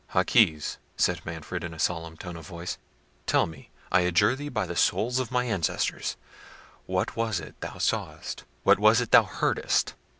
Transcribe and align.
"Jaquez," 0.15 0.79
said 0.97 1.23
Manfred, 1.27 1.63
in 1.63 1.75
a 1.75 1.77
solemn 1.77 2.17
tone 2.17 2.35
of 2.35 2.47
voice; 2.47 2.79
"tell 3.27 3.45
me, 3.45 3.69
I 3.91 3.99
adjure 4.01 4.35
thee 4.35 4.49
by 4.49 4.65
the 4.65 4.75
souls 4.75 5.19
of 5.19 5.29
my 5.29 5.43
ancestors, 5.45 6.17
what 6.87 7.15
was 7.15 7.39
it 7.39 7.61
thou 7.61 7.77
sawest? 7.77 8.43
what 8.63 8.79
was 8.79 8.99
it 8.99 9.11
thou 9.11 9.25
heardest?" 9.25 9.93